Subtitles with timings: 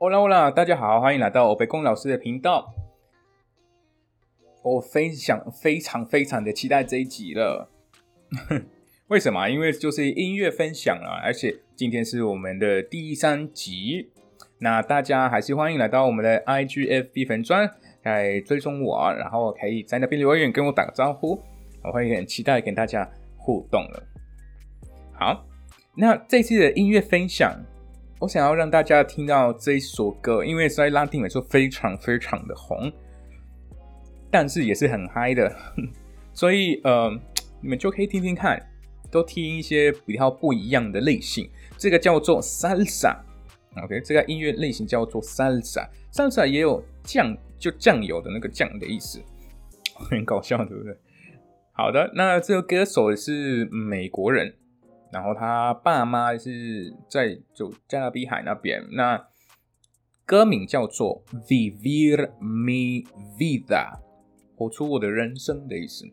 [0.00, 2.72] 欧啦欧啦，大家好，欢迎来到欧北宫老师的频道。
[4.62, 7.68] 我非常非常非常的期待这一集了。
[9.08, 9.48] 为什么？
[9.48, 14.12] 因为就是音乐分享了，而且今天是我们的第三集。
[14.60, 17.68] 那大家还是欢迎来到我们的 IGFB 粉专
[18.04, 21.42] 来追踪我，然后可以在那边留言跟我打个招呼。
[21.82, 24.06] 我会很期待跟大家互动了。
[25.12, 25.44] 好，
[25.96, 27.60] 那这次的音乐分享。
[28.20, 32.92] 我想要让大家听到这一首歌，因为在拉丁美洲非常非常的红，
[34.28, 35.54] 但是也是很嗨的，
[36.34, 37.16] 所以呃，
[37.60, 38.60] 你们就可以听听看，
[39.08, 41.48] 都听一些比较不一样的类型。
[41.76, 49.20] 这个叫做 salsa，OK，这个音乐类型叫做 salsa，salsa 也有酱，就酱油的那个酱的意思，
[49.94, 50.92] 很搞笑，对不对？
[51.72, 54.56] 好的，那这个歌手是美国人。
[55.12, 58.86] 然后他爸妈是在就加勒比海那边。
[58.92, 59.26] 那
[60.26, 63.06] 歌名叫做《Vivir mi
[63.38, 63.66] vida》，
[64.54, 66.04] 活出我的人生的意思。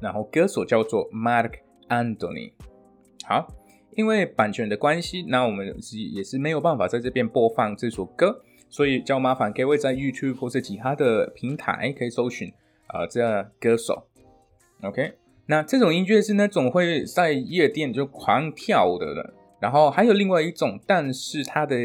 [0.00, 2.52] 然后歌手叫做 Mark Anthony。
[3.24, 3.46] 好，
[3.96, 12.52] 因为版权的关系，那我们是也是没有办法在这边播放这首歌，所以就麻烦各位在 YouTube 或者其他的平台可以搜寻
[12.86, 14.08] 啊这歌手。
[14.82, 15.21] OK。
[15.46, 21.76] 那这种音乐是那种会在夜店就狂跳的，然后还有另外一种，但是它的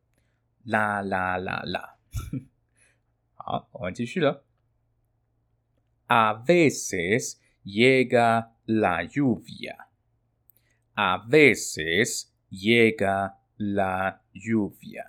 [0.65, 1.97] 啦啦啦啦，
[3.34, 4.44] 好，我们继续了。
[6.06, 9.87] A veces llega la lluvia.
[10.94, 15.04] A veces llega la lluvia.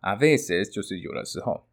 [0.00, 1.68] A veces 就是有的时候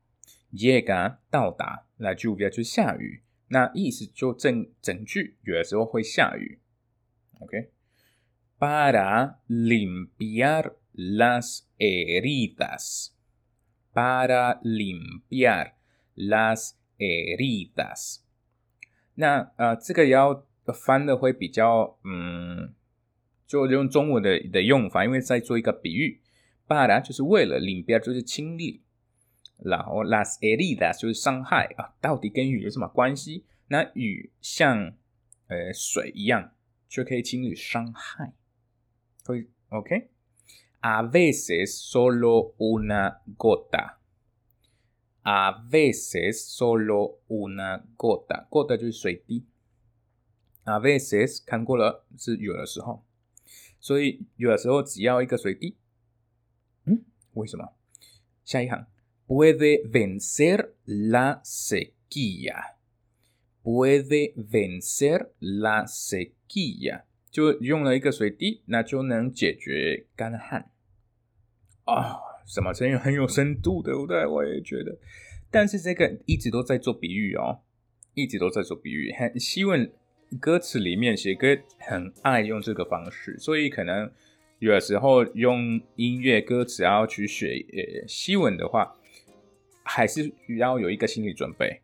[0.52, 3.24] ，llega 到达，la lluvia 就下雨。
[3.50, 6.60] 那意思就整整句有的时候会下雨
[7.40, 13.12] ，OK？Para limpiar las heridas，para
[14.62, 15.74] limpiar
[16.16, 18.22] las heridas。
[19.16, 22.74] 那呃，这个要翻的会比较嗯，
[23.46, 26.20] 就用中文的的用法，因为在做一个比喻
[26.68, 28.82] ，para 就是为了，limpiar 就是清理。
[29.58, 33.46] 然后 las heridas 就是伤害啊，到底跟雨有什么关系？
[33.68, 34.94] 那雨像
[35.48, 36.54] 呃水一样，
[36.88, 38.34] 就可以清理伤害。
[39.26, 43.92] 会 OK？A veces solo una gota，a
[45.70, 49.46] veces solo una gota，gota 就是水滴。
[50.64, 53.04] A veces 看过了是有的时候，
[53.80, 55.76] 所以有的时候只要一个水滴。
[56.86, 57.04] 嗯，
[57.34, 57.74] 为什么？
[58.46, 58.88] 下一行。
[59.28, 62.78] Puede vencer la sequía.
[63.62, 70.72] Puede vencer la sequía，就用了一个水滴，那就能解决干旱。
[71.84, 74.26] 啊，什么声音很有深度，对不对？
[74.26, 74.98] 我也觉得。
[75.52, 77.60] 但是这个一直都在做比喻哦，
[78.14, 79.92] 一直都在做比喻，很希文
[80.40, 84.12] 歌词里面写歌很爱用这个方式，所以可能
[84.60, 88.96] 有时候用音乐歌词要去学呃西文的话，
[89.88, 91.82] 还是需要有一个心理准备。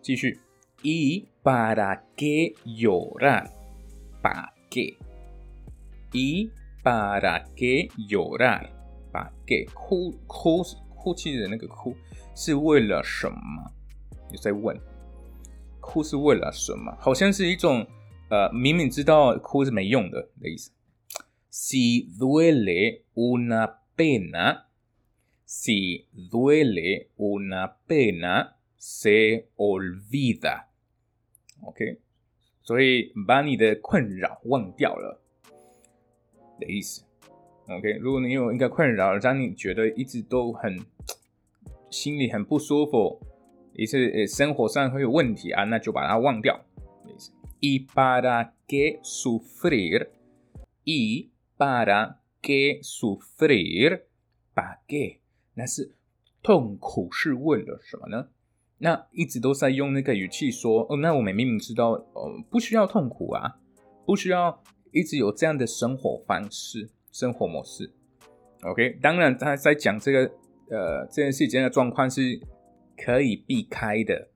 [0.00, 0.38] 继续
[0.82, 6.50] ，y para qué llorar？para qué？y
[6.82, 9.66] para qué llorar？para qué？
[9.72, 10.62] 哭哭
[10.94, 11.96] 哭泣的那个哭
[12.34, 13.70] 是为了什么？
[14.30, 14.78] 你在问。
[15.80, 16.96] 哭是为了什么？
[16.98, 17.86] 好像是一种
[18.30, 20.70] 呃，明明知道哭是没用的的意思。
[21.50, 24.64] Si duele una pena,
[25.44, 30.66] si duele una pena, se olvida.
[31.62, 32.00] OK，
[32.62, 35.20] 所以把你的困扰忘掉了
[36.60, 37.04] 的意思。
[37.68, 40.78] OK，如果你有一个困扰，让你觉得一直都很
[41.90, 43.20] 心里很不舒服。
[43.72, 46.64] 也是生活上会有问题啊，那就把它忘掉。
[47.60, 50.10] Y para qué sufrir?
[50.84, 54.02] Y para qué sufrir?
[54.54, 55.23] ¿Para qué?
[55.54, 55.94] 那是
[56.42, 58.28] 痛苦是为了什么呢？
[58.78, 63.56] 那一直都在用那个语气说，哦，那我们明明知道，哦，不需要痛苦啊，
[64.04, 64.62] 不需要
[64.92, 67.90] 一直有这样的生活方式、生活模式。
[68.62, 70.20] OK，当然他在讲这个
[70.70, 72.40] 呃这件事情的状况是。
[72.96, 74.28] 可以避开的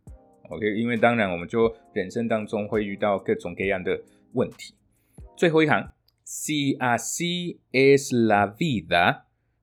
[0.50, 4.74] ，OK，因为当然我们就人生当中会遇到各种各样的问题。
[5.36, 5.92] 最后一行
[6.26, 8.52] ，Si así es la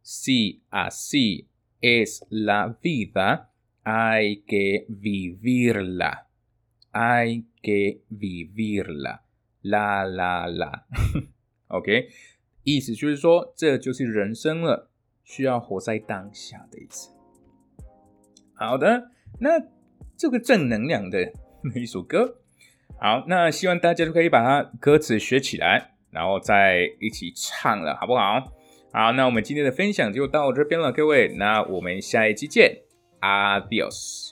[0.06, 1.48] vida，Si así
[1.82, 12.10] es la vida，hay que vivirla，hay que vivirla，la la la，OK，
[12.64, 14.92] 意思就是说这就是人生了，
[15.24, 17.10] 需要活在当下的意思。
[18.54, 19.10] 好的，
[19.40, 19.60] 那
[20.16, 21.34] 这个正能量的
[21.76, 22.42] 一首歌，
[23.00, 28.54] 好，那希望大家都可以把它歌词学起来，然后再一起唱了，好不好？
[28.98, 32.84] 好，那我们今天的分享就到这边了，各位，那我们下一期见
[33.20, 34.32] ，Adios。